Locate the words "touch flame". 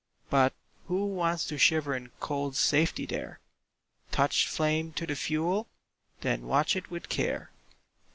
4.11-4.93